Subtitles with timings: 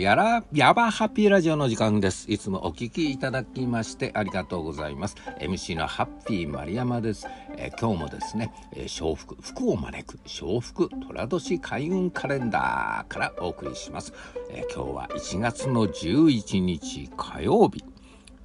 [0.00, 2.24] やら、やばハッピーラジオの時間です。
[2.32, 5.16] いつもお聞きいただきましてありがとうございます。
[5.38, 7.26] MC のハッピー丸山です。
[7.58, 14.14] えー、今日もですね、えー、福、福を招く、笑福寅年開運カレンダーからお送りします。
[14.48, 17.84] えー、今日は1月の11日火曜日。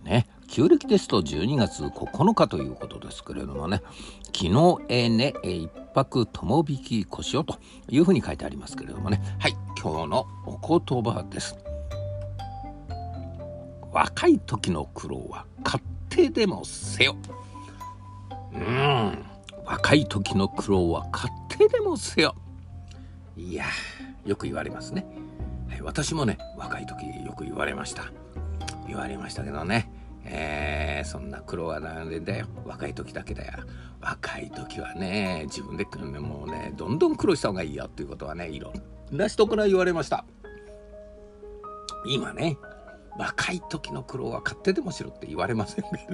[0.03, 3.81] ね、旧暦ですと12月9日ということですけれどもね
[4.25, 7.57] 昨日えね一泊友引き腰をと
[7.89, 11.55] いうふうに書いてありますけれどもねはい今日のお言葉です。
[13.91, 17.15] 若い時の苦労は勝手でもせよ。
[18.51, 19.23] うん。
[19.63, 22.33] 若い時の苦労は勝手でもせよ。
[23.37, 23.65] いや
[24.25, 25.05] よく言われますね、
[25.69, 28.05] はい、私もね若い時よく言われました。
[28.87, 29.91] 言われましたけどね。
[30.23, 32.47] えー、そんな苦労はなんでだよ。
[32.65, 33.53] 若い時だけだよ。
[34.01, 34.44] 若い
[34.75, 35.85] 時はね自分で
[36.19, 38.73] もうねどんどん苦労した方がいいよっていうことはねいろ
[39.11, 40.25] んな人から言われました。
[42.07, 42.57] 今ね
[43.17, 46.07] 若い時の苦労は勝手でもしろって言われませんね。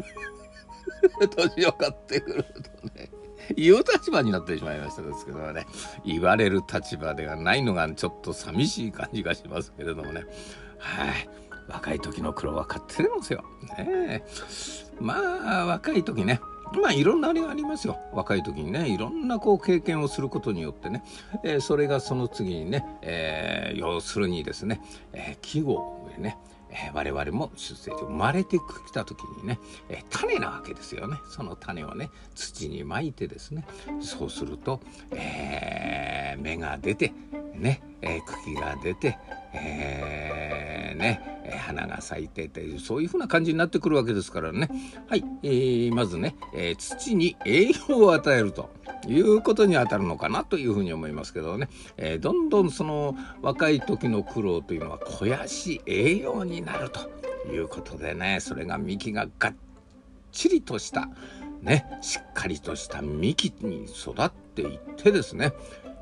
[1.36, 3.12] 年を買ってくるとね
[3.56, 5.66] 言う立場になってしまいましたですけどね。
[6.06, 10.25] 言われる立場ではないのがちょっと寂しい感じがしますけれどもね。
[10.78, 11.30] はい。
[11.68, 13.44] 若い時の苦労は勝手でますよ。
[13.78, 14.23] ね
[15.00, 16.40] まあ若い時ね
[16.80, 18.00] まあいろんなあれがありますよ。
[18.14, 21.04] 若い時にねいろんなこう経験をすることによってね、
[21.44, 24.82] えー、それがその次にね、えー、要するにですね、
[25.14, 26.38] えー、季語でね
[26.72, 31.18] えー、我々も出生で生まれてきた時にね、えー、種なわけですよね。
[31.30, 33.66] その種をね土にまいてですね
[34.00, 34.80] そうすると、
[35.12, 37.14] えー、芽が出て
[37.54, 39.18] ね、えー、茎が出て、
[39.54, 41.31] えー、ね、
[41.72, 44.70] 花が咲いててそういうふうな感じになってくるわけですからね。
[45.08, 48.70] はい、えー、まずね、えー、土に栄養を与えると
[49.08, 57.10] いうことにあたるのかなというふうに思いますけどね、えー、どんどんその若い時の苦労というのは肥やし栄養になると
[57.52, 59.54] いうことでねそれが幹ががっ
[60.31, 61.10] ちりとした
[61.62, 65.54] ねしっかりとした幹に育っていってですね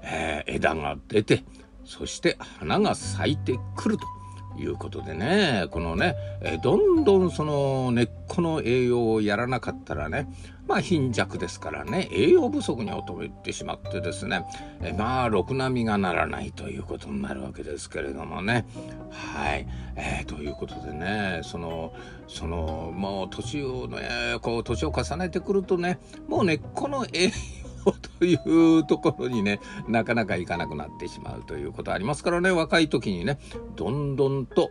[0.02, 1.44] えー、枝が出て
[1.84, 4.19] そして花が咲いてくると。
[4.60, 10.28] いうことでねこのね、え、どんどんその根っこの栄養をやらなかったらね
[10.68, 14.46] まあ貧弱ですからね栄養不足に衰えてしまってですね、
[14.82, 18.66] え、まあろくな実がならないということになるわけですけれどもね。
[19.10, 21.94] はい、えー、ということでねその
[22.28, 27.32] そのもう年をねこう年を重ねてくるとねもう根っこの栄養
[28.20, 28.38] とい
[28.80, 33.40] うところにねなかなかいかなくなってしまうということありますからね若い時にね
[33.76, 34.70] どんどんと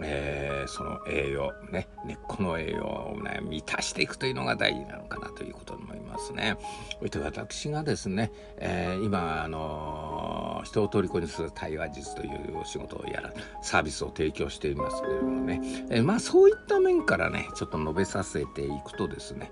[0.00, 6.56] えー、その栄養ね根っこの栄養をね満たしていくというのが大事なのかなということに思いますね。
[7.00, 19.50] そして私がですね、えー、今あのー、人を虜にする対話術というお仕事をやらサービスを提供していますけれどもね、え、まあそういった面からねちょっと述べさせていくとですね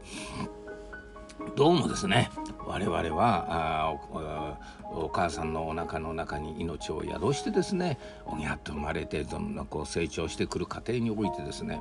[1.55, 2.31] どうもですね
[2.67, 3.99] 我々は
[4.85, 11.81] お母さんのお腹の中に命を宿してですねおぎゃっと生まれてどんどんこう成長してくる過程においてですね、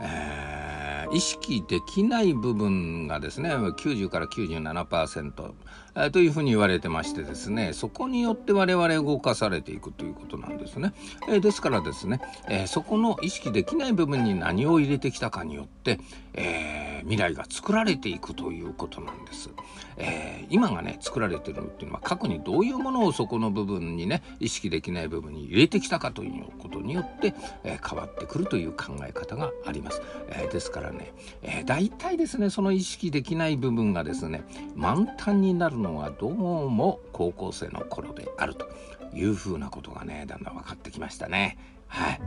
[0.00, 5.52] えー、意識できない部分がですね90から97%、
[5.96, 10.92] えー、というふうに言われてましてですねそこによって我々動かされていくということなんですね。
[11.28, 16.00] えー、ですからですね、えそこの意識できない部分に何を入れてきたかによって、
[16.34, 19.50] え未来が作られていくということなんです。
[19.96, 30.02] えー、今がね作られてるっていうのは過去にどういうものをそこの部分にね意識できない部分に入れてきたかということによって、えー、変わってくるという考え方があります。
[30.28, 34.42] えー、ですからね、えー、大体ですねその意識できない部分がですね
[34.74, 38.68] 満タンになるのはどうも高校生の頃であると
[39.14, 41.58] いうふうなことがねだんだん分かってきましたね。
[41.86, 42.20] はい、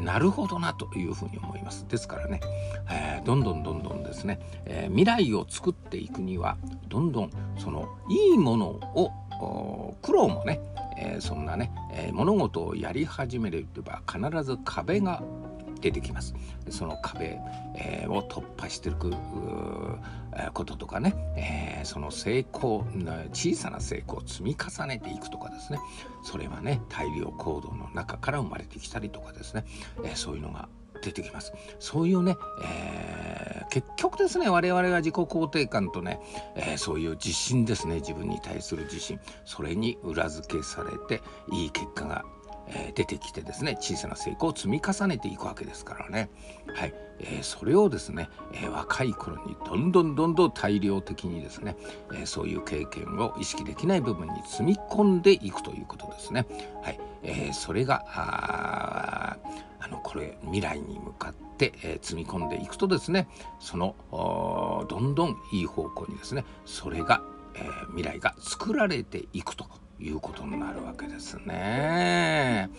[0.00, 1.86] なるほどなというふうに思います。
[1.88, 2.40] ですからね、
[2.90, 6.56] えー、どんどんどんどんですね、えー、未来を作っていくには
[6.88, 9.12] どんどんそのいいものを
[10.02, 10.60] 苦労もね、
[10.98, 15.22] えー、そんなね、え物事をやり始めれば必ず壁が
[15.80, 16.34] 出てきます。
[16.68, 17.38] その壁、
[17.76, 19.10] えー、を突破していく
[20.54, 22.86] こととかね、えー、その成功
[23.32, 25.78] 小さな成功を積み重ねていくとかですね。
[26.22, 29.64] それはね大量行動の中から生まれてきたりとかですね、
[30.04, 30.68] えー、そういうのが
[31.02, 31.52] 出てきます。
[31.78, 36.20] そういうね、えー、結局ですね我々は自己肯定感とね、
[36.54, 37.96] えー、そういう自信ですね。
[37.96, 39.18] 自分に対する自信。
[39.44, 42.24] それに裏付けされていい結果が
[42.74, 46.30] え、出てきてですね小さな成功を積み重ねていくわけですからね、
[46.74, 46.94] はい。
[47.20, 51.76] え、それをですね、え、若い頃にどんどんどんどん大量的にですね、
[52.14, 56.46] えそういう経験を意識できない部分に積み込んでいくということですね。
[56.82, 57.00] はい。
[57.22, 59.36] えそれがあ
[59.90, 63.28] のこれ未来に向かって、え積み込んでいくとですね
[63.58, 63.94] その
[64.88, 67.22] どんどんいい方向にですねそれが、
[67.54, 69.66] え未来が作られていくと。
[70.00, 72.70] いうことになるわけですね。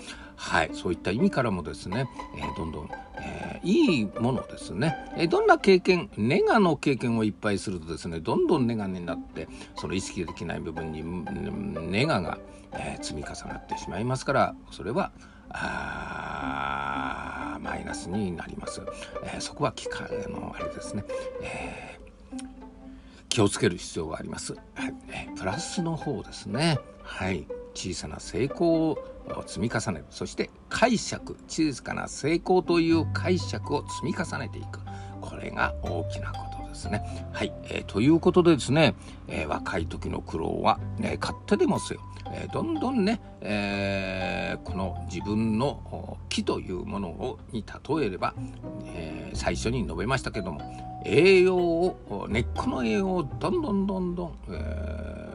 [0.41, 11.03] はい、そういった意味からもですね、えー、どんどん、えー、いいものですね、えー、どんな経験ネガの経験をいっぱいするとですねどんどんネガになってその意識できない部分に
[11.91, 12.39] ネガが、
[12.73, 15.11] え積み重なってしまいますからそれは
[15.49, 16.79] あ
[17.61, 18.81] マイナスになります、
[19.23, 21.03] えそこは機械のあれですね、
[21.43, 21.99] え
[23.29, 24.93] 気をつける必要があります、はい。
[25.37, 26.79] プラスの方ですね。
[27.11, 27.45] はい。
[27.73, 28.97] 小さな成功を
[29.45, 30.05] 積み重ねる。
[30.09, 34.79] そして解釈小さな成功という解釈を積み重ねていく。
[35.21, 37.29] これが大きなことですね。
[37.31, 38.95] はい、えー、ということでですね、
[39.27, 42.01] えー、若い時の苦労は、ね、勝手でもせよ、
[42.33, 48.33] えー、どんどんね、えこの自分の木というものをに例えれば、
[48.85, 50.61] え最初に述べましたけども
[51.05, 55.30] 栄養を根っこの栄養をどんどんどんどん、え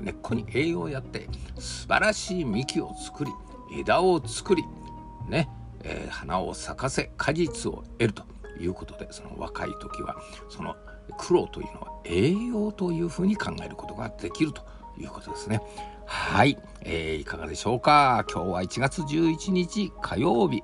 [0.00, 1.28] 根っこに栄養をやって
[1.58, 3.30] 素晴らしい幹を作り
[3.78, 4.64] 枝を作り
[5.28, 5.48] ね、
[5.82, 8.22] えー、花を咲かせ果実を得ると
[8.60, 10.16] いうことでその若い時は
[10.48, 10.76] その
[11.18, 14.62] 苦労というのは栄養というふうに考えることができると
[14.98, 15.60] いうことですね。
[16.06, 18.24] はい、えー、いかがでしょうか？
[18.32, 20.62] 今日は1月11日火曜日、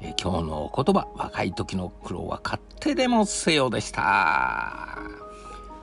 [0.00, 4.02] えー、今日のお言葉若い時の苦労は勝手でもせよでした。
[4.02, 4.98] は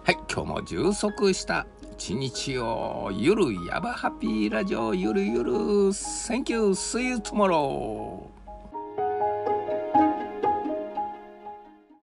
[0.07, 0.17] い。
[0.31, 1.67] 今日も充足した
[1.97, 5.51] 一日をゆるやばハッピーラジオゆるゆる
[5.91, 8.36] Thank you see you tomorrow